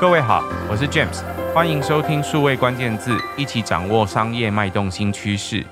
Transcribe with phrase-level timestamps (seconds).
[0.00, 5.66] 各位好，我是 James，欢迎收听数位关键字，一起掌握商业脉动新趋势。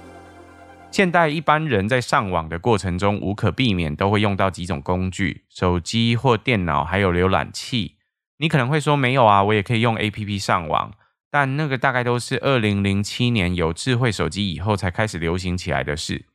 [0.91, 7.99] 现代一般人在上网的过程中，无可避免都会用到几种工具，手机或电脑，还有浏览器。
[8.39, 10.90] 你可能会说没有啊，我也可以用 APP 上网，
[11.31, 16.27] 但那个大概都是二零零七年有智慧手机以后才开始流行起来的事。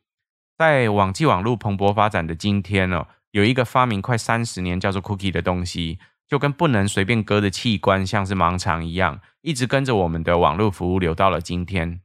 [0.57, 5.99] 在网际网络蓬勃发展的今天呢，有一个发明快三十年叫做 Cookie 的东西。
[6.31, 11.99] 就跟不能随便割的器官，像是盲肠一样，一直跟着我们的网络服务流到了今天。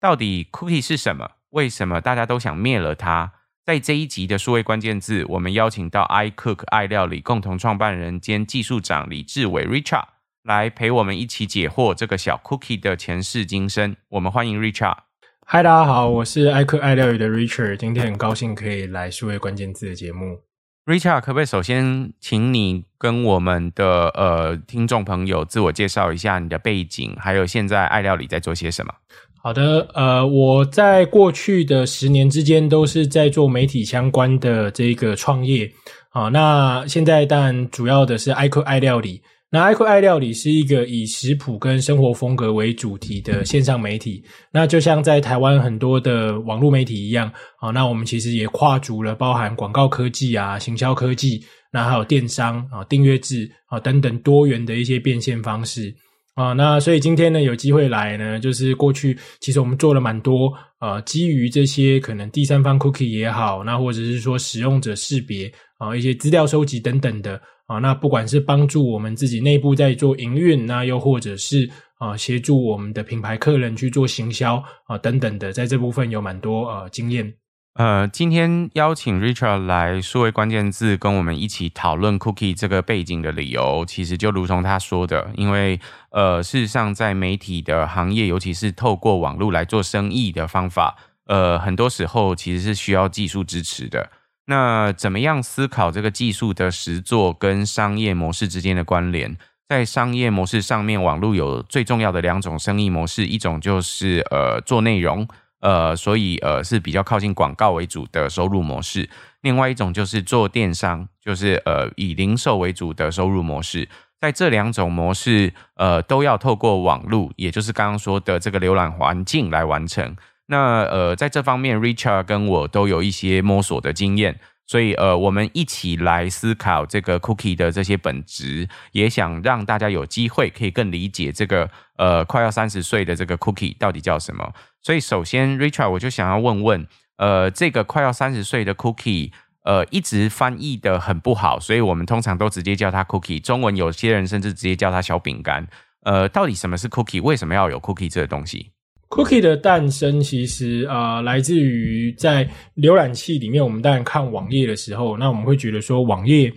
[0.00, 1.32] 到底 cookie 是什么？
[1.50, 3.32] 为什么大家都想灭了它？
[3.64, 10.04] 在这一集的数位关键字，我们邀请到 iCook 爱料理共同创办人兼技术长李志伟 Richard
[10.44, 13.96] 来陪我们一起解惑这个小 cookie 的前世今生。
[14.10, 14.98] 我们欢迎 Richard。
[15.44, 20.42] 嗨，大家好，我是 iCook 爱料理的 Richard，今天很高兴可以来数位关键字的节目。
[20.86, 28.94] Richard，可不可以首先请你跟我们的呃听众朋友自我介绍一下你的背景，还有现在爱料理在做些什么？
[29.42, 35.72] 好的，呃，我在过去的十年之间都是在做媒体相关的这个创业，
[36.10, 39.22] 好，那现在当然主要的是爱酷爱料理。
[39.48, 44.22] 那 iCook 爱料理是一个以食谱跟生活风格为主题的线上媒体。
[44.52, 51.40] 那就像在台湾很多的网络媒体一样，啊，那我们其实也跨足了包含广告科技啊、行销科技，
[51.72, 55.94] 那还有电商啊、订阅制啊等等多元的一些变现方式
[56.34, 56.52] 啊。
[56.52, 67.40] 那所以今天呢，有机会来呢，就是过去其实我们做了蛮多呃，基于这些可能第三方 cookie 也好，那或者是说使用者识别啊、一些资料收集等等的。
[67.66, 77.34] 啊，那不管是帮助我们自己内部在做营运，那又或者是啊协助我们的品牌客人去做行销啊等等的，在这部分有蛮多呃经验。
[77.74, 85.78] 呃，今天邀请 Richard 来数位关键字跟我们一起讨论 Cookie 这个背景的理由，其实就如同他说的，因为
[86.10, 94.08] 呃事实上在媒体的行业，尤其是透过网络来做生意的方法，呃很多时候其实是需要技术支持的。
[94.46, 99.36] 那怎么样思考这个技术的实作跟商业模式之间的关联？
[99.68, 105.26] 在商业模式上面，网络有最重要的两种生意模式，一种就是呃做内容，
[105.58, 109.02] 呃，所以呃是比较靠近广告为主的收入模式；
[109.40, 113.88] 另外一种就是做电商，就是呃以零售为主的收入模式。
[114.20, 120.16] 在这两种模式，呃都要透过网络，也就是刚刚说的这个浏览环境来完成。
[120.48, 134.52] 那呃，在这方面，Richard 跟我都有一些摸索的经验，所以呃，我们一起来思考这个 Cookie 的这些本质，也想让大家有机会可以更理解这个呃快要三十岁的这个 Cookie 到底叫什么。
[134.82, 136.86] 所以首先，Richard 我就想要问问，
[137.16, 139.32] 呃，这个快要三十岁的 Cookie，
[139.64, 145.66] 呃，一直翻译的很不好，所以我们通常都直接叫它 Cookie，中文有些人甚至直接叫它小饼干。
[146.04, 147.20] 呃，到底什么是 Cookie？
[147.20, 148.70] 为什么要有 Cookie 这个东西
[149.08, 153.62] ？Cookie 的诞生其实啊、呃，来自于在浏览器里面。
[153.62, 156.52] 我们当然看网页的时候，那我们会觉得说网页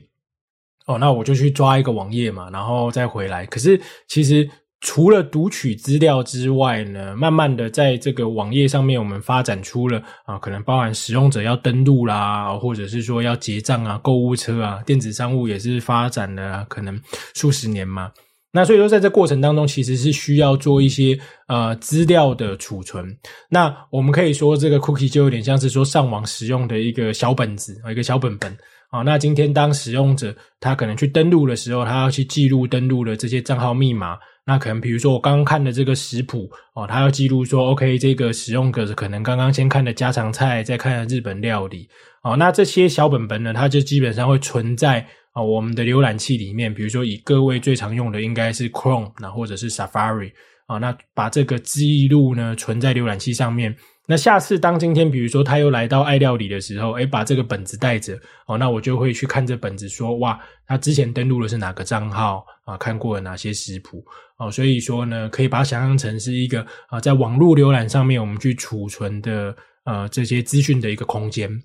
[0.87, 3.45] 哦，那我就去抓一个网页嘛，然后再回来。
[3.45, 4.49] 可是其实
[4.81, 16.99] 除了读取资料之外呢，慢慢的在这个网页上面，我们发展出了啊、呃，可能包含使用者要登录啦，或者是说要结账啊、购物车啊、电子商务也是发展了可能
[17.35, 18.11] 数十年嘛。
[18.51, 21.15] 那所以说，在这过程当中，其实是需要做一些
[21.47, 23.15] 呃资料的储存。
[23.47, 28.51] 那我们可以说，这个 cookie 就有点像是说上网使用的一个小本子啊，一个小本本
[28.89, 29.01] 啊。
[29.03, 34.17] 那今天当使用者他可能去登录的时候，他要去记录登录的这些账号密码。
[34.47, 41.87] 那可能比如说我刚刚看的这个食谱哦，他要记录说，OK，这个使用者可能刚刚先看的家常菜，再看的日本料理。
[42.23, 45.05] 哦，那这些小本本呢，它就基本上会存在。
[45.43, 50.31] 我们的浏览器里面，比如说以各位最常用的应该是 Chrome，那或者是 Safari
[50.67, 53.75] 啊，那把这个记录呢存在浏览器上面。
[54.07, 62.75] 那下次当今天比如说他又来到爱料理的时候，诶，把这个本子带着，哦，那我就会去看这本子，说哇，他之前登录的是哪个账号啊？
[62.75, 64.03] 看过了哪些食谱？
[64.37, 71.61] 哦，所以说呢，可以把它想象成是一个啊，在网络浏览上面我们去储存的呃这些资讯的一个空间。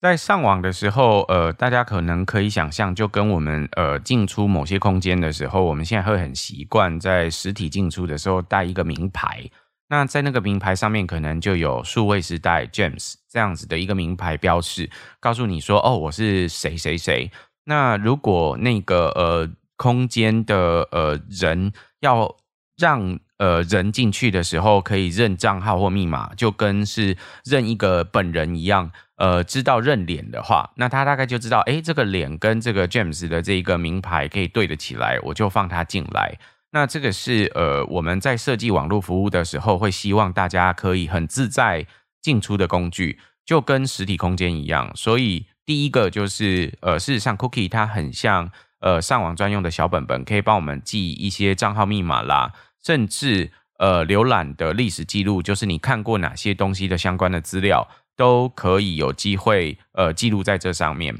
[0.00, 9.50] 在上网的时候，呃，大家可能可以想象，就跟我们呃进出某些空间的时候，我们现在会很习惯在实体进出的时候带一个名牌。
[9.88, 17.30] 那在那个名牌上面，可能就有数位时代 James 这样子的一个名牌标识，告诉你说，哦，我是谁谁谁。
[17.64, 22.36] 那如果那个呃空间的呃人要
[22.76, 28.90] 让呃人进去的时候可以认账号或密码，就跟是认一个本人一样。
[29.16, 36.38] 呃，知道认脸的话，那他大概就知道，诶，这个脸跟这个 James 的这一个名牌可以对得起来，我就放他进来。
[36.72, 41.86] 那这个是呃我们在设计网络服务的时候，会希望大家可以很自在
[42.20, 44.92] 进出的工具，就跟实体空间一样。
[44.94, 48.50] 所以第一个就是呃，事实上 Cookie 它很像
[48.80, 52.52] 呃上网专用的小本本，可以帮我们记一些账号密码啦，
[52.86, 57.88] 甚至呃浏览的历史记录，就是你看过哪些东西的相关的资料。
[58.18, 61.14] 都可以有机会呃记录在这上面。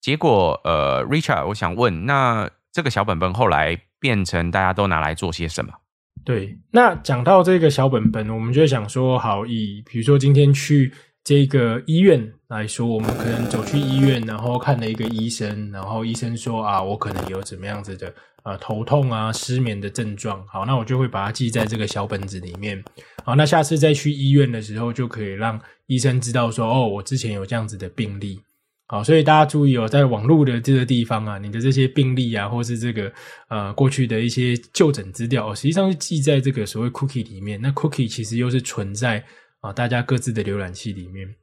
[0.00, 5.72] 结果呃，Richard，我想问，那这个小本本后来变成大家都拿来做些什么？
[6.24, 10.92] 对，那讲到这个小本本，我们就想说，好，以比如说今天去
[11.30, 18.12] 这个医院来说，我们可能走去医院，然后看了一个医生，然后医生说啊，我可能有怎么样子的。
[18.42, 22.82] 啊，头痛啊，失眠的症状，好，那我就会把它记在这个小本子里面。
[23.22, 28.40] 好，那下次再去医院的时候，就可以让医生知道说，哦，我之前有这样子的病例。
[28.88, 33.12] 好，所以大家注意哦，在网络的这个地方啊，你的这些病例啊，或是这个
[33.48, 37.60] 呃过去的一些就诊资料，实际上是记在这个所谓 cookie 里面。
[37.62, 39.22] 那 cookie 其实又是存在
[39.60, 41.34] 啊大家各自的浏览器里面。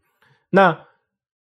[0.49, 0.77] 那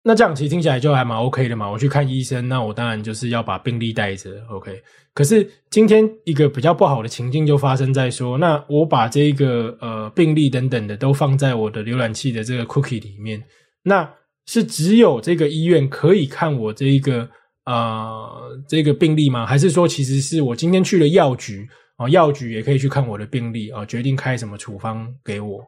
[0.03, 1.69] 那这样其实听起来就还蛮 OK 的嘛。
[1.69, 4.81] 我去看医生，那我当然就是要把病历带着，OK。
[5.13, 13.43] 可是今天一个比较不好的情境就发生在说，那我把这个呃病历等等的都放在我的浏览器的这个 cookie 里面，
[13.83, 14.09] 那
[14.45, 17.27] 是只有这个医院可以看我这一个
[17.65, 19.45] 呃这个病历吗？
[19.45, 21.67] 还是说其实是我今天去了药局
[21.97, 25.59] 啊，药局也可以去看我的病历啊，决定开什么处方给我？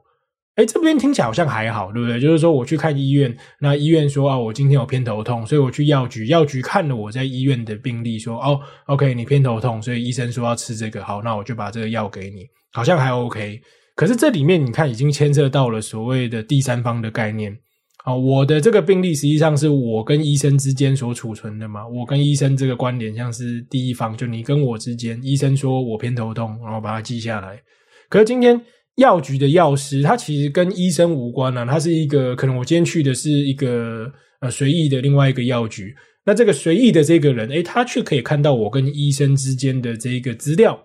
[0.60, 2.20] 哎，这边听起来好像还好，对不对？
[2.20, 13.62] 就是说我去看医院，那医院说啊，我今天有偏头痛，所以我去药局，药局看了我在医院的病历，说哦，OK，你偏头痛，所以医生说要吃这个，好，那我就把这个药给你，好像还 OK。
[13.96, 17.58] 可是这里面你看，已经牵涉到了所谓的第三方的概念。
[18.04, 27.62] 好，我的这个病历实际上是我跟医生之间所储存的嘛，我跟医生这个关联像是第一方，就你跟我之间，医生说我偏头痛，然后把它记下来。
[28.10, 28.62] 可是今天。
[29.00, 34.12] 药局的药师，他其实跟医生无关啊，他是一个可能我今天去的是一个
[34.42, 40.80] 呃随意的另外一个药局，那这个随意的这个人，诶，他却可以看到我跟医生之间的这个资料。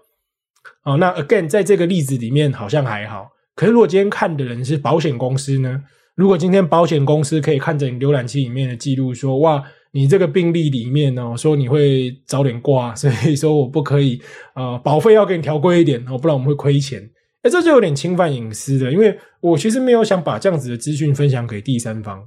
[0.85, 5.83] 哦，那 again 在这个例子里面好像还好，可是如果今天看的人是保险公司呢？
[6.15, 9.61] 如果今天保险公司可以看着你浏览器里面的记录，说哇，
[9.93, 14.21] 你这个病例里面哦，说你会早点挂， 所以说我不可以
[14.55, 17.11] 呃保费要给你调贵一点哦，不然我们会亏钱。
[17.45, 22.27] 哎，这就有点侵犯隐私的，因为我其实没有想把这样子的资讯分享给第三方。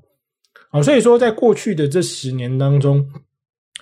[0.70, 3.04] 好，所以说在过去的这十年当中，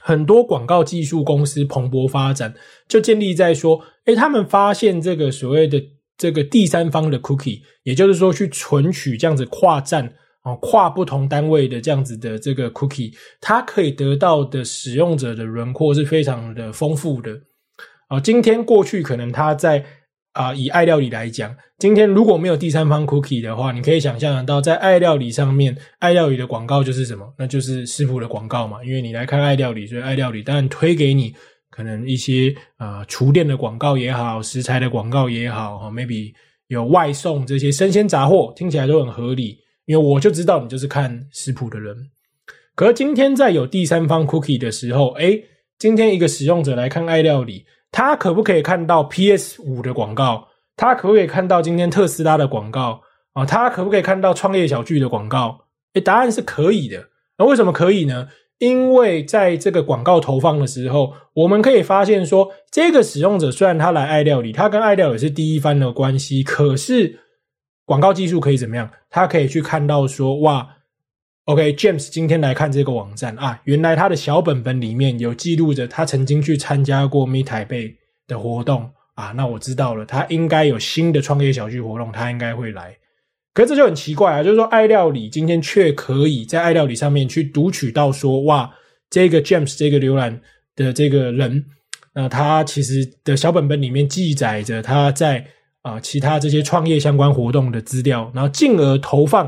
[0.02, 2.54] 很多广告技术公司蓬勃发展，
[2.88, 5.84] 就建立在说，哎，他们发现这个所谓的
[6.18, 17.32] 这个第三方的 cookie，也就是说去存取这样子跨站啊、跨不同单位的这样子的这个 cookie，它可以得到的使用者的轮廓是非常的丰富的。
[18.08, 19.84] 啊，今天过去可能他在
[20.36, 27.34] 啊，以爱料理来讲，今天如果没有第三方 cookie 的话，你可以想象得到，在爱料理上面，爱料理的广告就是什么？
[27.38, 28.84] 那就是食谱的广告嘛。
[28.84, 31.34] 因为你来看爱料理，所以爱料理当然推给你
[31.70, 36.34] 可能一些啊厨电的广告也好，食材的广告也好，哈，maybe
[36.68, 39.60] 有外送这些生鲜杂货，听起来都很合理。
[39.86, 41.96] 因为我就知道你就是看食谱的人。
[42.76, 45.46] 可是今天在有第三方 cookie 的时候，诶，
[45.80, 47.66] 今天一个使用者来看爱料理。
[47.96, 50.50] 他可不可以看到 PS 五的广告？
[50.76, 53.00] 他可不可以看到今天特斯拉的广告
[53.32, 53.46] 啊？
[53.46, 55.62] 他可不可以看到创业小聚的广告？
[55.94, 57.08] 诶，答案是可以的。
[57.38, 58.28] 那为什么可以呢？
[58.58, 67.22] 因为在这个广告投放的时候，我们可以发现说，这个使用者虽然他来爱料理，他跟爱料理是第一番的关系，可是
[67.86, 68.92] 广告技术可以怎么样？
[69.10, 70.68] 他可以去看到说，哇。
[71.46, 77.94] OK，James 今天来看这个网站啊，原来他的小本本里面有记录着他曾经去参加过 Meet Taipei
[78.28, 82.98] 的活动啊，那我知道了，他应该有新的创业小聚活动，他应该会来。
[83.54, 88.74] 可是这就很奇怪啊，就是说爱料理今天却可以在爱料理上面去读取到说，哇，
[89.12, 90.42] 这个 James 这个浏览
[90.76, 91.64] 的这个人，
[92.16, 95.46] 那他其实的小本本里面记载着他在
[95.84, 99.48] 啊其他这些创业相关活动的资料，然后进而投放。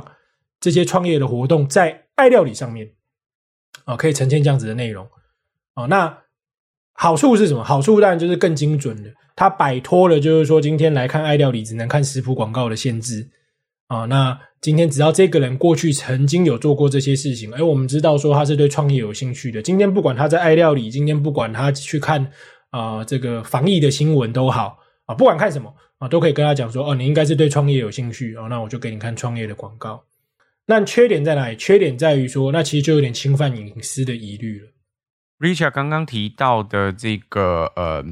[0.60, 2.92] 这些创业的活动在爱料理上面
[3.86, 5.08] 啊，可以呈现这样子的内容
[5.76, 5.86] 啊。
[5.86, 6.24] 那
[6.94, 7.64] 好处是什么？
[7.64, 13.30] 好处当然就是更精准的，它摆脱了就是说今天来看爱料理只能看食谱广告的限制
[13.88, 14.06] 啊。
[14.06, 19.62] 那今天只要这个人过去曾经有做过这些事情，哎，我们知道说他是对创业有兴趣的。
[19.62, 22.32] 今天不管他在爱料理，今天不管他去看
[22.72, 30.04] 啊这个防疫的新闻都好啊，不管看什么，啊，都可以跟他讲说，哦，你应该是对创业有兴趣哦，那我就给你看创业的广告。
[30.70, 31.56] 那缺点在哪里？
[31.56, 34.68] 缺点在于说，那其实就有点侵犯隐私的疑虑了。
[35.40, 38.04] Richard 刚刚提到的这个呃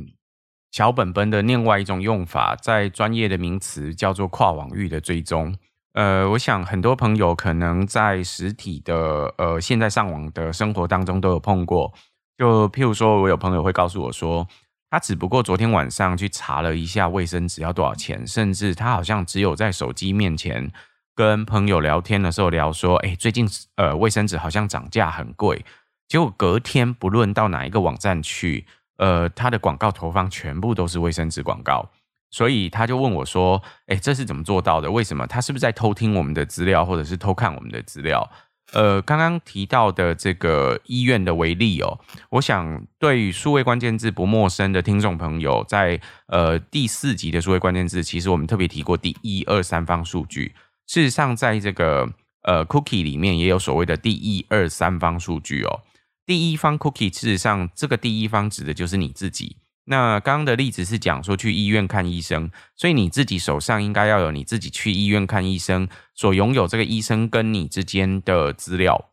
[0.71, 5.53] 小本本的另外一种用法，在专业的名词叫做跨网域的追踪。
[5.93, 11.93] 呃，我想很多朋友可能在实体的呃现在上网的生活当中都有碰过。
[12.37, 14.47] 就譬如说，我有朋友会告诉我说，
[14.89, 20.71] 他只不过昨天晚上去查了一下卫生纸要多少钱，甚至他好像只有在手机面前。
[21.15, 25.63] 跟朋友聊天的时候聊说，哎，最近呃卫生纸好像涨价很贵，
[26.09, 28.65] 结果隔天不论到哪一个网站去，
[28.97, 31.89] 呃，他的广告投放全部都是卫生纸广告，
[32.31, 34.91] 所以他就问我说，哎，这是怎么做到的？
[34.91, 35.25] 为什么？
[35.25, 38.29] 他是不是在偷听我们的资料，或者是偷看我们的资料？
[38.73, 41.97] 呃，刚刚提到的这个医院的为例哦，
[42.31, 50.53] 我想对于数位关键字不陌生的听众朋友，在呃第四集的数位关键字，其实我们特别提过第一二三方数据。
[50.87, 52.11] 事实上，在这个
[52.43, 55.81] 呃 cookie 里面也有所谓的第一、二、三方数据哦。
[56.25, 59.57] 第一方 cookie，事实上这个第一方指的就是你自己。
[59.87, 69.11] 那刚刚的例子是讲说去医院看医生，所以你自己手上应该要有你自己去医院看医生所拥有这个医生跟你之间的资料。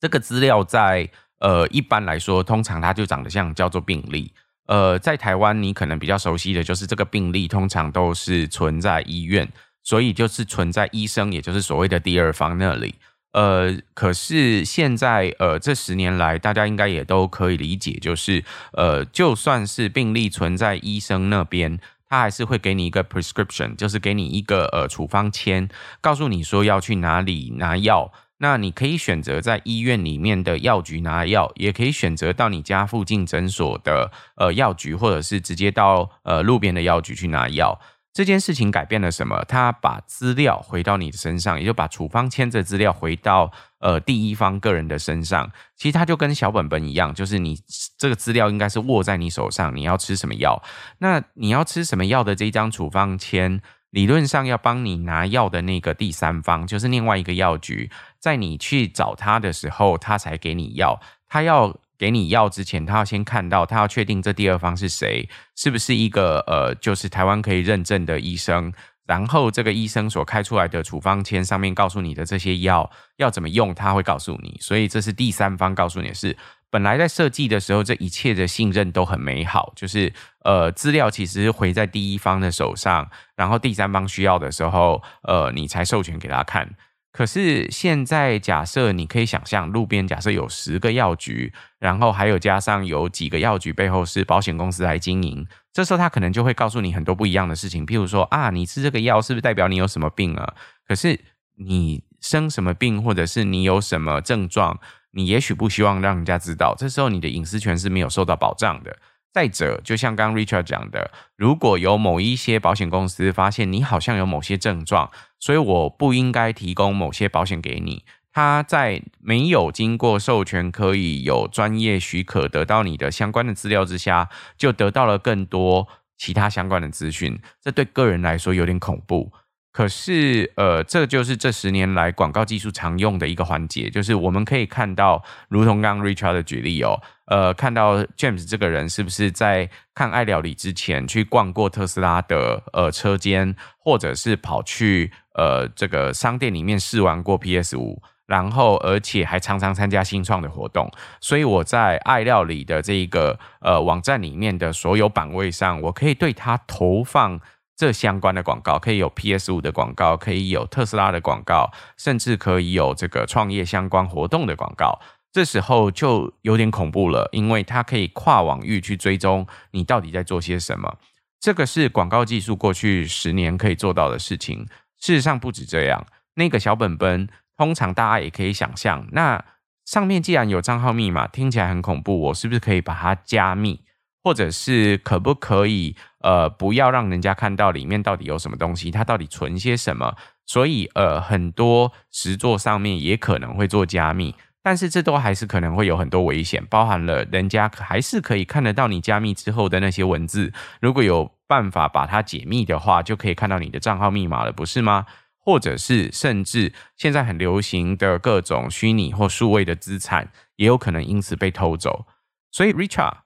[0.00, 1.08] 这个资料在
[1.38, 4.32] 呃一般来说，通常它就长得像叫做病例。
[4.66, 9.48] 呃，在台湾你可能比较熟悉的就是这个病例，通常都是存在医院。
[9.84, 12.96] 所以就是存在医生，也就是所谓的第二方那里。
[13.32, 25.68] 呃，可是现在呃这十年来，大家应该也都可以理解，就是呃就算是病历存在医生那边，他还是会给你一个 prescription，就是给你一个呃处方签，
[26.00, 28.12] 告诉你说要去哪里拿药。
[28.38, 37.80] 那你可以选择在医院里面的药局拿药，也可以选择到你家附近诊所的呃药局，或者是直接到呃路边的药局去拿药。
[38.14, 39.44] 这件事情改变了什么？
[39.48, 45.50] 他把资料回到你的身上，也就把处方签的资料回到呃第一方个人的身上。
[45.74, 47.58] 其实它就跟小本本一样，就是你
[47.98, 50.62] 这个资料应该是握在你手上，你要吃什么药，
[50.98, 57.90] 那你要吃什么药的这一张处方签，理论上要帮你拿药的那个第三方，就是另外一个药局，
[58.20, 61.76] 在你去找他的时候，他才给你药，他要。
[61.98, 68.72] 给你药之前，他要先看到，他要确定这第二方是谁，是不是一个呃，就是台湾可以认证的医生。
[69.06, 74.56] 然后这个医生所开出来的处方签上面告诉你的这些药要怎么用，他会告诉你。
[74.60, 76.34] 所以这是第三方告诉你的是，
[76.70, 80.10] 本来在设计的时候，这一切的信任都很美好，就是
[80.42, 86.74] 呃，资料其实回在第一方的手上，然后第三方需要的时候，呃，你才授权给他看。
[87.16, 100.54] 可是现在，假设你可以想象，路边假设有十个药局，然后还有加上有几个药局背后是保险公司来经营，这时候他可能就会告诉你很多不一样的事情，譬如说啊，你吃这个药是不是代表你有什么病啊？
[100.88, 101.20] 可是
[101.56, 104.80] 你生什么病，或者是你有什么症状，
[105.12, 108.98] 你也许不希望让人家知道，这时候你的隐私权是没有受到保障的。
[109.34, 115.10] 再者，就像刚刚 Richard 讲的，如果有某一些保险公司发现你好像有某些症状，
[115.40, 129.32] 所以我不应该提供某些保险给你，他在没有经过授权，可以有专业许可得到你的相关的资料之下，就得到了更多其他相关的资讯，这对个人来说有点恐怖。
[129.74, 150.88] 可是，呃，这就是这十年来广告技术常用的一个环节，就是我们可以看到，如同刚刚 Richard 的举例哦，呃，看到 James 这个人是不是在看爱料理之前去逛过特斯拉的呃车间，或者是跑去呃这个商店里面试玩过 PS 五，然后而且还常常参加新创的活动，
[151.20, 157.40] 所以我在爱料理的这一个呃网站里面的所有版位上，我可以对它投放。
[157.76, 165.00] 这相关的广告可以有 PS 五的广告，可以有特斯拉的广告，甚至可以有这个创业相关活动的广告。
[165.32, 170.98] 这时候就有点恐怖了，因为它可以跨网域去追踪你到底在做些什么。
[171.40, 174.66] 这个是广告技术过去十年可以做到的事情。
[175.00, 179.44] 事实上不止这样，那个小本本通常大家也可以想象，那
[179.84, 183.84] 上面既然有账号密码，听起来很恐怖，我是不是可以把它加密？
[184.24, 190.16] 或者是可不可以呃，不要让人家看到里面到底有什么东西，它到底存些什么？
[190.46, 200.50] 所以呃，很多实作上面也可能会做加密，但是这都还是可能会有很多危险，包含了人家还是可以看得到你加密之后的那些文字。
[200.80, 205.04] 如果有办法把它解密的话，就可以看到你的账号密码了，不是吗？
[205.38, 212.06] 或者是甚至现在很流行的各种虚拟或数位的资产，也有可能因此被偷走。
[212.50, 213.23] 所以，Richard。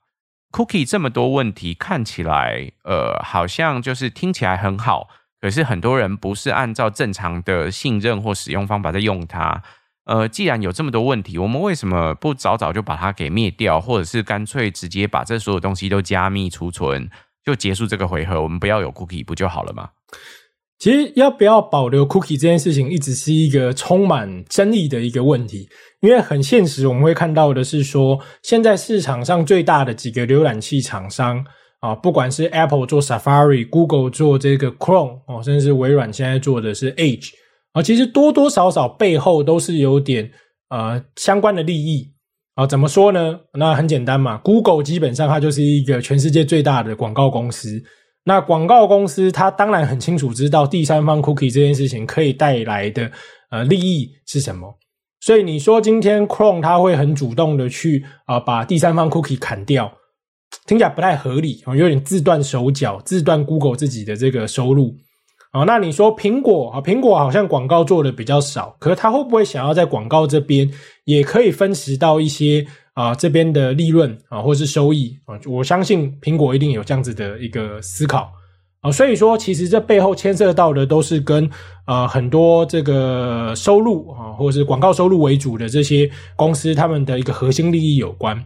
[0.50, 5.08] Cookie 这么多问题，看起来呃好像就是听起来很好，
[5.40, 9.62] 可是很多人不是按照正常的信任或使用方法在用它。
[10.04, 17.10] 呃，既然有这么多问题，我们为什么不早早就把它给灭掉，或者是干脆直接把这所有东西都加密储存，
[17.44, 18.40] 就结束这个回合？
[18.40, 19.90] 我们不要有 Cookie 不就好了吗？
[20.78, 25.68] 其实要不要保留 Cookie 这件事情，一直是一个充满争议的一个问题。
[26.00, 31.44] 因为很现实，我们会看到的是说，现在市场上最大的几个浏览器厂商
[31.80, 37.30] 啊，不管是 Apple 做 Safari，Google 做这个 Chrome 哦，甚至是微软现在做的是 Edge。
[37.72, 40.30] 啊，其实多多少少背后都是有点
[40.70, 42.06] 呃相关的利益
[42.54, 42.66] 啊。
[42.66, 43.40] 怎么说呢？
[43.54, 47.82] 那很简单嘛，Google 基本上它就是一个全世界最大的广告公司。
[48.24, 53.10] 那广告公司它当然很清楚知道第三方 Cookie 这件事情可以带来的
[53.50, 54.78] 呃利益是什么。
[55.20, 59.92] 所以你说今天 Chrome 它会很主动的去啊、把第三方 Cookie 砍掉，
[60.66, 64.94] 听起来不太合理啊，有点自断手脚，自断 Google 自己的这个收入。
[65.52, 70.70] 哦，那你说苹果啊，苹果好像广告做的比较少，可是他会不会想要在广告这边
[71.04, 75.40] 也可以分食到一些啊这边的利润啊，或是收益啊？
[75.46, 78.30] 我相信苹果一定有这样子的一个思考
[78.80, 81.48] 啊，所以说其实这背后牵涉到的都是跟
[81.86, 88.42] 呃很多这个收入啊，或者是广告收入为主的这些公司他们的一个核心利益有关，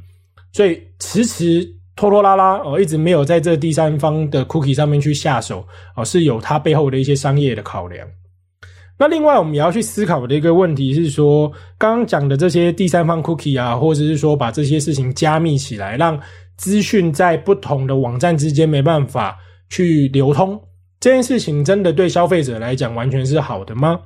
[0.53, 1.77] 所以迟迟。
[1.95, 5.63] 拖拖拉拉哦，一直没有在这第三方的 cookie 上面去下手
[5.95, 8.09] 哦，是有它背后的一些商业的考量。
[8.99, 16.19] 那另外，我们也要去思考的一个问题是说，刚刚讲的这些第三方 cookie 啊，或者是说把这些事情加密起来，让
[16.57, 19.37] 资讯在不同的网站之间没办法
[19.73, 20.61] 去流通，
[21.01, 23.99] 这件事情真的对消费者来讲完全是好的吗？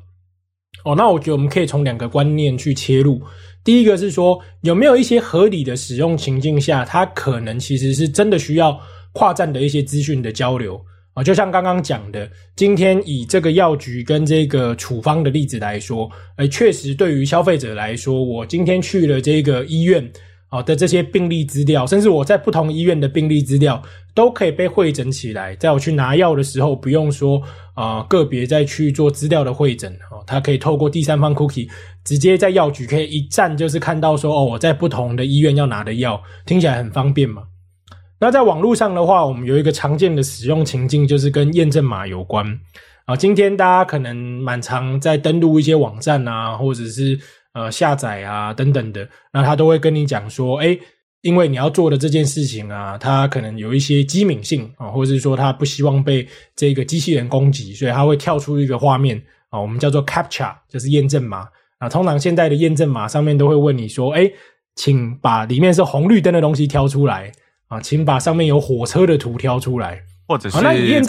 [0.84, 3.20] 哦，那我觉得我们可以从两个观念去切入。
[3.64, 8.78] 第一个是说，有没有一些合理的使用情境下，它可能其实是真的需要
[9.12, 10.80] 跨站的一些资讯的交流
[11.14, 11.24] 啊？
[11.24, 20.08] 就像刚刚讲的，今天以这个药局跟这个处方的例子来说，诶，确实对于消费者来说，我今天去了这个医院。
[20.48, 23.82] 好的，这些病例资料，甚至我在不同医院的病例资料，
[24.14, 27.42] 都可以被汇整起来，在我去拿药的时候，不用说
[27.74, 31.68] 啊、呃、个别再去做资料的汇整哦，它可以透过第三方 cookie，
[32.04, 37.42] 直接在药局可以一站就是看到说哦，我在不同的医院要拿的药，听起来很方便嘛。
[38.20, 42.46] 那在网络上的话，我们有一个常见的使用情境，就是跟验证码有关
[43.04, 43.16] 啊。
[43.16, 47.18] 今天大家可能蛮常在登录一些网站啊，或者是。
[47.56, 50.78] 呃，下载啊，等等的，那他都会跟你讲说，诶，
[51.22, 59.16] 因为你要做的这件事情啊，它可能有一些机敏性啊，或者是说他不希望被这个机器人攻击，所以他会跳出一个画面
[59.48, 61.88] 啊，我们叫做 captcha，就是验证码啊。
[61.88, 64.30] 通常现在的验证码上面都会问你说，诶，
[64.74, 67.32] 请把里面是红绿灯的东西挑出来
[67.68, 69.98] 啊，请把上面有火车的图挑出来。
[70.26, 70.60] 或者是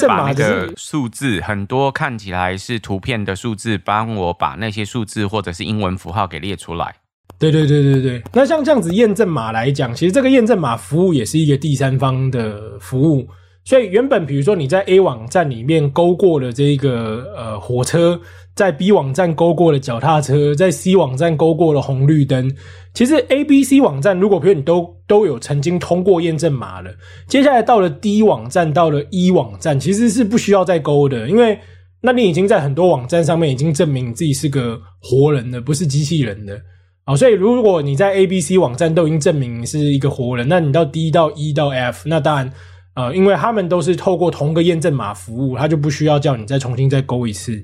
[0.07, 6.95] 把那个数字很多看起来是图片的数字，帮我把那些数字或者是英文符号给列出来。
[7.39, 8.23] 对对对对对。
[8.33, 13.27] 那像这样子验证码来讲，其实这个验证码服务也是一个第三方的服务。
[13.63, 18.19] 所以原本比如说你在 A 网站里面勾过了这个呃火车，
[18.55, 22.49] 在 B 网站勾过了脚踏车，在 C 网站勾过了红绿灯。
[22.97, 26.89] 其实 A、B、C 网站，如果比如你都都有曾经通过验证码了，
[27.27, 31.59] 接下来到了 D 网站，到了 E 网站，其实是不需要再勾的，因为
[32.01, 36.59] 那你已经在很多网站上面已经证明你自己是个活人了，不是机器人的
[37.03, 37.15] 啊。
[37.15, 42.51] 所以如果你在 A、B、C 网站都已经证明你是一个活人，那你到 D 到 E 到 F，那当然
[42.95, 47.63] 啊，因为他们都是透过同个验证码服务，他就不需要叫你再重新再勾一次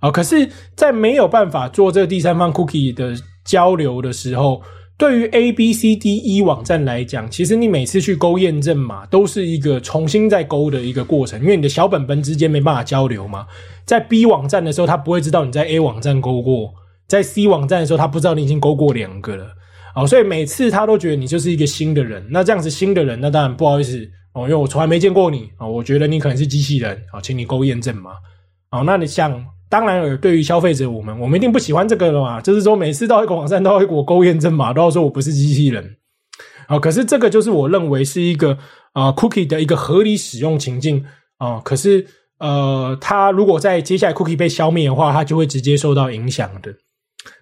[0.00, 0.10] 啊。
[0.10, 3.14] 可是，在没有办法做这个第三方 cookie 的。
[3.50, 4.62] 交流的时候，
[4.96, 13.44] 对于 A、B、C、D、E 网站来讲，其实你每次去勾验证码，都是一个重新再勾的一个过程，因为你的小本本之间没办法交流嘛。
[13.84, 16.72] 在 B 网站的时候，他不会知道你在 A 网站勾过；
[17.08, 19.48] 在 C 网站的时候，他不知道你已经勾过两个了。
[19.96, 22.24] 哦，所以每次他都觉得你就是一个新的人。
[22.30, 28.12] 那这样子新的人，那当然不好意思哦，因为我从来没见过你啊，我觉得你可能是机器人啊，请你勾验证码。
[28.70, 29.44] 哦，那你像。
[29.70, 32.40] 当然了，对于消费者，我们我们一定不喜欢这个了嘛。
[32.40, 35.96] 就是说，每次到一个网站都要给我勾验证码，都要说我不是机器人。
[36.66, 38.58] 啊，可是这个就是我认为是一个
[38.92, 41.04] 啊、呃、cookie 的一个合理使用情境
[41.38, 42.04] 啊、可是
[42.38, 46.74] 呃，它如果在接下来 cookie 被消灭的话，它就会直接受到影响的。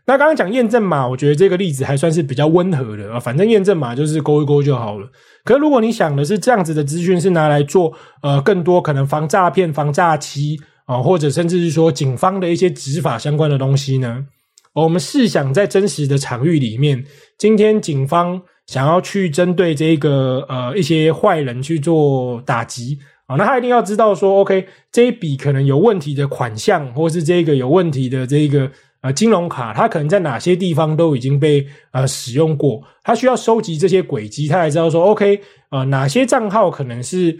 [0.06, 3.18] 那刚刚讲验证码，我觉得这个例子还算是比较温和的啊。
[3.18, 5.08] 反正验证码就是勾一勾就好了。
[5.44, 10.60] 可是如果你想的是这样子的资讯是拿来做呃更多可能防诈骗、防诈欺。
[10.88, 14.24] 啊，或者甚至是说警方的一些执法相关的东西呢？
[14.72, 17.04] 我们试想在真实的场域里面，
[17.36, 28.70] 今天警方想要去针对这个呃一些坏人去做打击啊，那他一定要知道说，OK，这一笔可能有问题的款项，或是这个有问题的这个
[29.02, 37.38] 呃金融卡，它可能在哪些地方都已经被呃使用过，他需要收集这些轨迹，他才知道说，OK，呃哪些账号可能是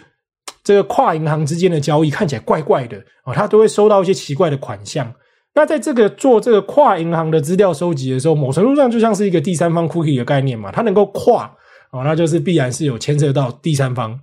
[0.69, 5.11] 这个跨银行之间的交易看起来怪怪的啊，他都会收到一些奇怪的款项。
[5.55, 11.51] 那在这个做这个跨银行的资料收集的时候，某程度上就像是一个第三方 cookie 的概念嘛，它能够跨
[11.91, 14.21] 哦，那就是必然是有牵涉到第三方。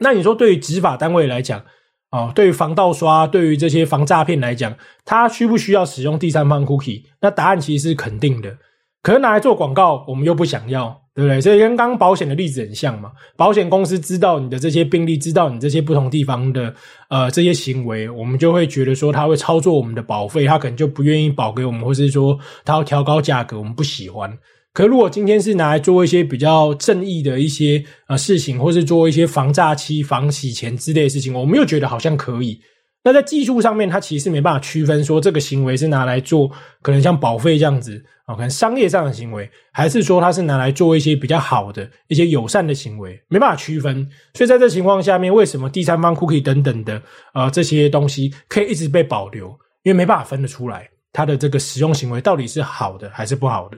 [0.00, 1.64] 那你说对于执法单位来讲，
[2.10, 7.04] 哦，对于防盗刷，对于这些防诈骗来讲，它需不需要使用第三方 cookie？
[7.20, 8.58] 那答案其实是肯定的。
[9.02, 11.00] 可是拿来做广告，我们又不想要。
[11.14, 11.38] 对不对？
[11.42, 13.10] 所以跟刚刚保险的例子很像嘛。
[13.36, 16.74] 保险公司知道你的这些病例，知道你这些不同地方的
[17.10, 24.32] 呃这些行为，我们就会觉得说他会操作我们的保费，他可能就不愿意保给我们，或是说他要调高价格，我们不喜欢。
[24.72, 32.58] 可如果今天是拿来做一些比较正义的一些呃事情，或是做一些防诈欺、防洗钱之类的事情，我们又觉得好像可以。
[33.04, 36.48] 那在技术上面，它其实没办法区分说这个行为是拿来做
[36.82, 44.08] 可能像保费这样子啊，可能商业上的行为，还是说它是拿来做一些比较好的一些友善的行为，没办法区分。
[44.34, 47.02] 所以在这情况下面，为什么第三方 cookie 等等的
[47.34, 49.48] 呃这些东西可以一直被保留？
[49.82, 53.76] 因为没办法分得出来它的这个使用行为到底是好的还是不好的。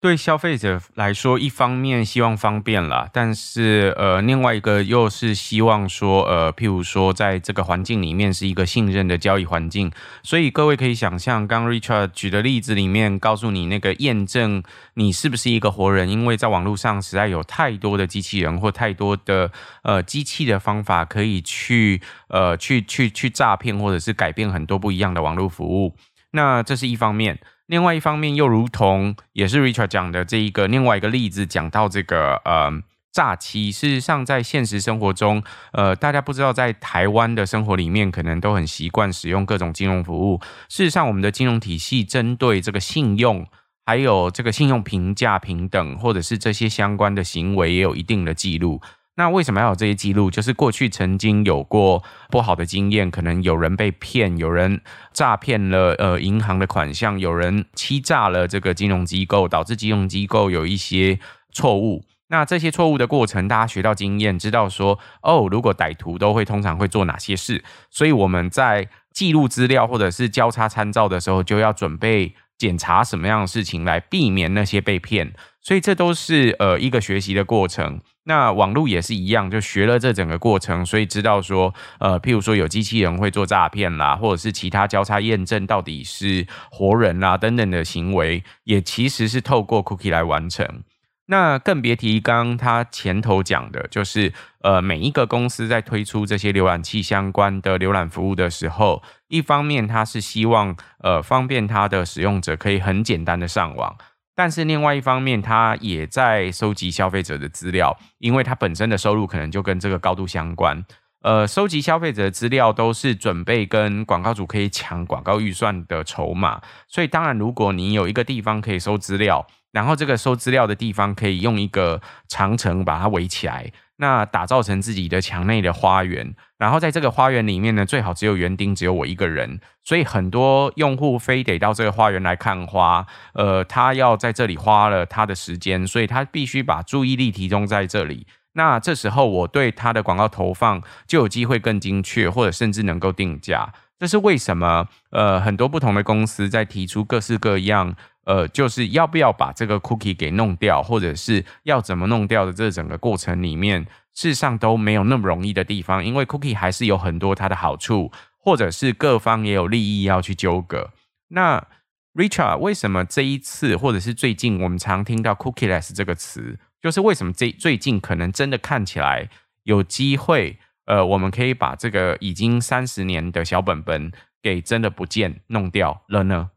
[0.00, 9.90] 对消费者来说，一方面希望方便啦，但是呃，另外一个又是希望说，呃，譬如说，在这个环境里面是一个信任的交易环境，
[10.22, 14.62] 所以各位可以想象，刚 Richard 举的例子里面，告诉你那个验证
[14.94, 19.50] 你是不是一个活人，因为在网络上实在有太多的机器人或太多的
[19.82, 25.96] 呃机器的方法可以去呃去去去诈骗或者是改变很多不一样的网络服务，
[26.30, 27.40] 那这是一方面。
[27.68, 32.72] 另外一方面，又如同也是 Richard 讲的这一个另外一个例子，讲到这个呃
[33.12, 33.70] 诈欺。
[33.70, 40.40] 事实上，在现实生活中，呃，大家不知道在台湾的生活里面，可能都很习惯使用各种金融服务。
[40.70, 43.46] 事实上，我们的金融体系针对这个信用，
[43.84, 48.80] 还有这个信用评价平等，或者是这些相关的行为，也有一定的记录。
[49.18, 50.30] 那为什么要有这些记录？
[50.30, 54.80] 就是过去曾经有过不好的经验，可能有人被骗，有人
[55.12, 61.18] 诈骗了呃银行的款项，有人欺诈了这个金融机构，导致金融机构有一些
[61.52, 62.04] 错误。
[62.28, 75.32] 那这些错误的过程，大家学到经验，知道说哦，如果歹徒都会通常会做哪些事，所以我们在记录资料或者是交叉参照的时候，就要准备检查什么样的事情来避免那些被骗。
[75.60, 78.00] 所以这都是呃一个学习的过程。
[78.28, 90.82] 那网络也是一样，就学了这整个过程，所以知道说，呃，譬如说有机器人会做诈骗啦，或者是其他交叉验证到底是活人啦等等的行为，也其实是透过 cookie 来完成。
[91.30, 103.96] 那更别提刚刚他前头讲的，就是呃，每一个公司在推出这些浏览器相关的浏览服务的时候，一方面它是希望呃方便它的使用者可以很简单的上网。
[104.38, 110.84] 但是另外一方面，他也在收集消费者的资料，因为他本身的收入可能就跟这个高度相关。
[111.22, 116.62] 呃，收集消费者的资料都是准备跟广告主可以抢广告预算的筹码。
[116.86, 123.72] 所以当然，如果你有一个地方可以收资料，然后这个收资料的地方可以用一个长城把它围起来。
[123.98, 138.26] 那打造成自己的墙内的花园，然后在这个花园里面呢，最好只有园丁，只有我一个人，所以很多用户非得到这个花园来看花，呃，他要在这里花了他的时间，所以他必须把注意力集中在这里。
[138.52, 143.72] 那这时候我对他的广告投放就有机会更精确，或者甚至能够定价。
[143.98, 144.86] 这是为什么？
[145.10, 147.96] 呃，很多不同的公司在提出各式各样。
[148.28, 160.90] 呃，就是要不要把这个 cookie 给弄掉，或者是要怎么弄掉的这整个过程里面，事实上都没有那么容易的地方，因为 cookie 还是有很多它的好处，或者是各方也有利益要去纠葛。
[161.28, 161.66] 那
[162.12, 169.30] Richard，为什么这一次或者是最近我们常听到 cookieless 这个词，就是为什么这最近可能真的看起来
[169.62, 174.12] 有机会，呃，我们可以把这个已经三十年的小本本
[174.42, 176.50] 给真的不见弄掉了呢？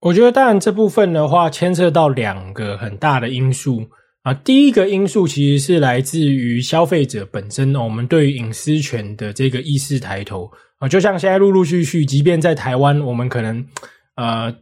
[0.00, 3.84] 我觉得，当然这部分的话，牵涉到两个很大的因素
[4.22, 4.32] 啊。
[4.32, 10.88] 第一个因素其实是来自于消费者本身，我们对于隐私权的这个意识抬头啊。
[10.88, 13.62] 就像现在陆陆续续，即便在台湾，我们可能
[14.16, 14.54] 呃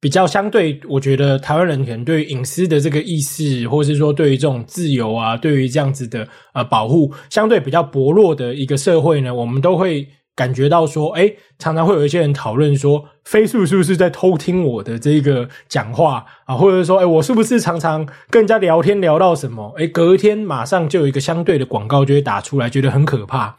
[0.00, 16.56] 比较相对，我觉得台湾人可能对隐私的这个意识，或是说对于这种自由啊，对于这样子的呃保护，相对比较薄弱的一个社会呢，我们都会感觉到说，哎，常常会有一些人讨论说，Facebook 是不是在偷听我的这个讲话啊？
[16.56, 19.72] 或者说，哎，我是不是常常跟人家聊天聊到什么？
[19.78, 23.56] 哎，隔天马上就有一个相对的广告就会打出来，觉得很可怕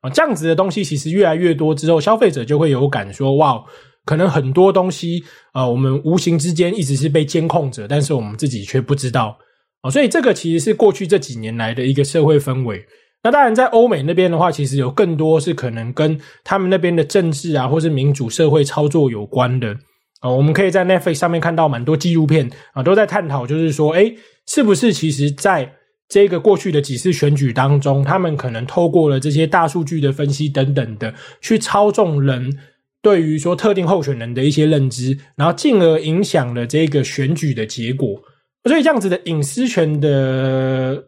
[0.00, 0.10] 啊。
[0.12, 3.62] 这样子的东西其实越来越多之后，消费者就会有感说，哇，
[4.04, 9.38] 可能很多东西啊，我们无形之间一直是被监控着，但是我们自己却不知道
[9.82, 9.90] 啊。
[9.90, 12.84] 所以这个其实是过去这几年来的一个社会氛围。
[13.26, 19.76] 那当然，在欧美那边的话，其实有更多是可能跟他们那边的政治啊，或是民主社会操作有关的
[20.20, 20.30] 啊。
[20.30, 24.14] 我们可以在 Netflix 上面看到蛮多纪录片啊，都在探讨，就是说，诶，
[24.46, 25.72] 是不是其实在
[26.08, 32.56] 这个过去的几次选举当中，他们可能透过了这些大数据的分析等等的，去操纵人
[33.02, 38.22] 对于说特定候选人的一些认知，然后进而影响了这个选举的结果。
[38.66, 41.06] 所以这样子的隐私权的。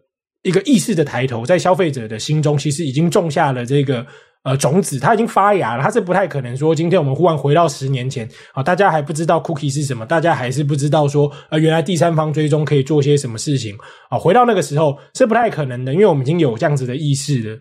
[0.48, 4.04] 一个意识的抬头，在消费者的心中，其实已经种下了这个
[4.44, 5.82] 呃种子，它已经发芽了。
[5.82, 13.76] 它是不太可能说，今天我们忽然回到十年前啊，大家还不知道 cookie 是什么，大家还是不知道说，呃，原来第三方追踪可以做些什么事情
[14.08, 14.18] 啊。
[14.18, 17.58] 回到那个时候是不太可能的，因为我们已经有这样子的意识了。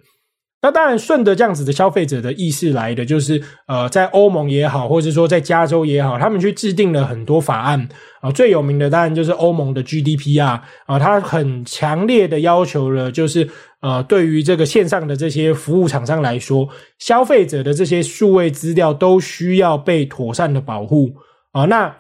[0.67, 7.88] 那当然，顺着这样子的消费者的意识来的，就是呃，在欧盟也好，或者说在加州也好，他们去制定了很多法案
[8.19, 8.30] 啊。
[8.30, 13.49] 最有名的当然就是欧盟的 GDPR 啊，它很强烈的要求了，就是
[13.80, 16.67] 呃，对于这个线上的这些服务厂商来说，
[16.99, 21.15] 消费者的这些数位资料都需要被妥善的保护
[21.53, 21.63] 啊。
[21.63, 21.95] 那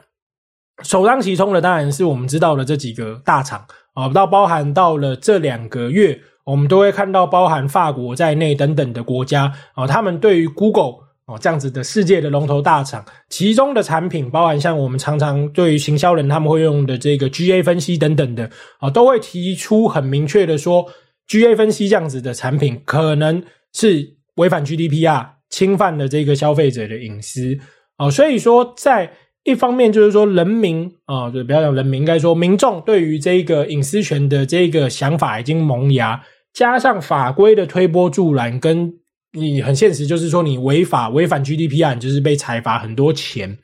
[0.83, 6.19] 首当其冲的当然是我们知道的这几个大厂啊，到包含到了这两个月。
[6.47, 20.85] 我们都会看到包含法国在内等等的国家啊，他们对于 Google 哦这样子的世界的龙头大厂，其中的产品包含像我们常常对于行销人他们会用的这个 GA 分析等等的啊，都会提出很明确的说
[21.27, 27.59] ，GA 分析这样子的产品可能是违反 GDPR，侵犯了这个消费者的隐私
[27.97, 29.11] 啊，所以说在
[29.43, 36.23] 一方面就是说人民啊，就不要讲人民，应该说民众对于这个隐私权的这个想法已经萌芽。
[36.57, 38.91] 加上法规的推波助澜，跟
[39.33, 43.59] 你很现实，就是说你违法违反 GDPR，你就是被裁罚很多钱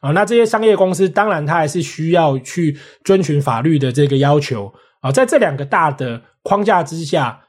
[0.00, 0.12] 啊。
[0.12, 5.10] 那这些商业公司当然它还是需要去遵循法律的这个要求啊。
[5.10, 7.40] 在这两个大的框架之下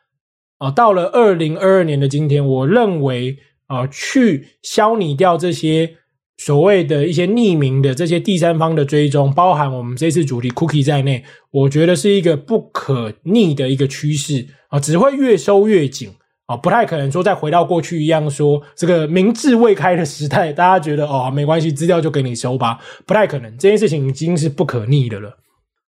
[0.57, 5.97] 啊，到了二零二二年的今天，我认为啊，去消弭掉这些。
[6.39, 16.11] 所谓的一些匿名的这些第三方的追踪，包含我们这次主题 cookie 在内，我觉得是一个不可逆的一个趋势啊，只会越收越紧
[16.45, 25.37] 啊，不太可能说再回到过去一样，说这个明智未开的时代，大家觉得哦没关系，资料就给你收吧，不太可能，这件事情已经是不可逆的了。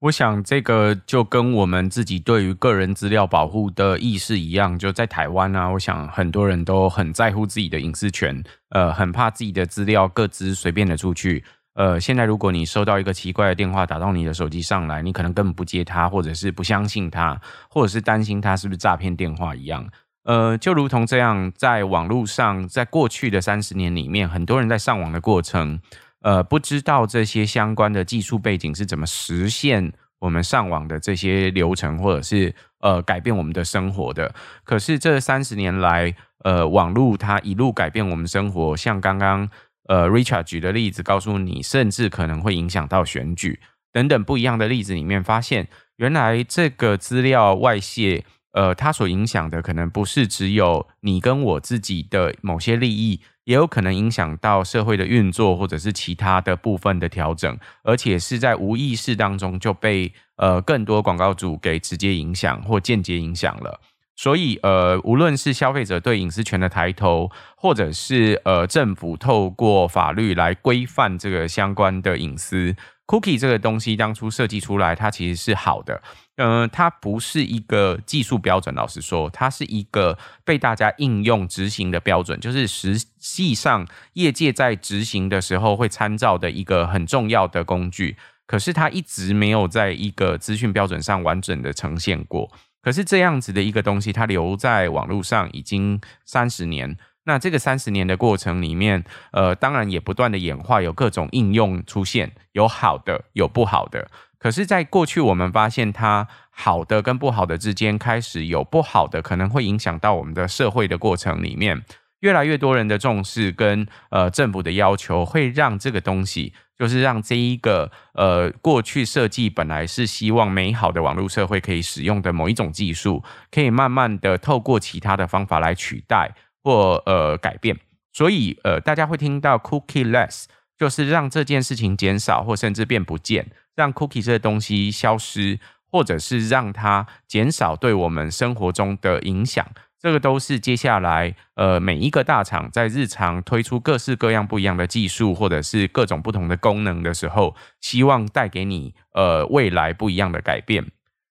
[0.01, 11.43] 我想这个就跟我们自己对于个人资料保护的意识一样，就在台湾啊，我想很多人都很在乎自己的隐私权，呃，很怕自己的资料各自随便的出去。
[11.75, 19.89] 呃，现在如果你收到一个奇怪的电话打到你的手机上来，你可能根本不接它，或者是不相信它，或者是担心它是不是诈骗电话一样。
[20.23, 25.81] 呃，就如同这样，在网络上，在过去的三十年里面，很多人在上网的过程。
[26.21, 34.35] 呃，不知道这些相关的技术背景是怎么实现我们上网的这些流程，或者是呃改变我们的生活的。
[34.63, 39.47] 可是这三十年来，呃，网络它一路改变我们生活，像刚刚
[39.89, 43.61] 呃 Richard 举的例子告诉你，甚至可能会影响到选举
[43.93, 53.21] 等等不一样的例子里面，发现原来这个资料外泄，呃，它所影响的可能不是只有你跟我自己的某些利益。
[53.45, 63.79] 也有可能影响到社会的运作，或者是其他的部分的调整，而且是在无意识当中就被呃更多广告主给直接影响或间接影响了。
[64.17, 72.77] 所以呃，无论是消费者对隐私权的抬头，或者是呃政府透过法律来规范这个相关的隐私。
[73.07, 76.01] Cookie 这个东西当初设计出来，它其实是好的。
[76.37, 88.17] 呃，它不是一个技术标准，老实说，它是一个被大家应用执行的标准，就是实际上业界在执行的时候会参照的一个很重要的工具。
[88.47, 92.51] 可是它一直没有在一个资讯标准上完整的呈现过。
[92.85, 96.99] 可是这样子的一个东西，它留在网络上已经三十年。
[97.25, 104.07] 那这个三十年的过程里面，呃，当然也不断的演化，有各种应用出现，有好的，有不好的。
[104.39, 111.83] 可是，在过去我们发现，它好的跟不好的之间开始有不好的，可能会影响到我们的社会的过程里面，
[112.21, 126.35] 越来越多人的重视跟呃政府的要求，会让这个东西，就是让这一个呃过去设计本来是希望美好的网络社会可以使用的某一种技术，可以慢慢的透过其他的方法来取代。
[126.67, 127.79] 或呃改变
[128.11, 130.45] 所以呃，大家会听到 cookie less，
[130.79, 135.61] 就是让这件事情减少或甚至变不见，让 cookie 这个东西消失，
[135.93, 139.67] 或者是让它减少对我们生活中的影响。
[140.05, 150.85] 这个都是接下来呃每一个大厂在日常推出各式各样不一样的技术，或者是各种不同的功能的时候，希望带给你呃未来不一样的改变。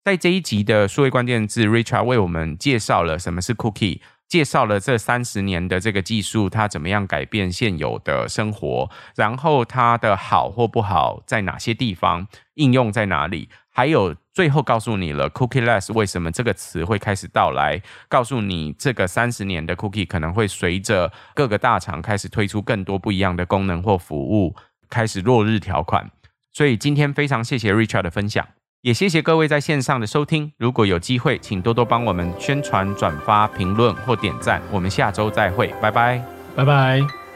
[0.03, 13.47] 在这一集的数位关键字，Richard 为我们介绍了什么是 Cookie，介绍了这三十年的这个技术它怎么样改变现有的生活，然后它的好或不好在哪些地方，应用在哪里。
[13.77, 17.79] 还有最后告诉你了，cookieless 为什么这个词会开始到来？
[18.09, 24.55] 告诉你这个三十年的 cookie 可能会随着各个大厂开始推出更多不一样的功能或服务，
[24.89, 26.09] 开始落日条款。
[26.51, 28.47] 所以今天非常谢谢 Richard 的分享，
[28.81, 30.51] 也谢谢各位在线上的收听。
[30.57, 34.59] 如果有机会，请多多帮我们宣传、转发、评论或点赞。
[34.71, 36.19] 我们下周再会，拜拜，
[36.55, 37.26] 拜拜。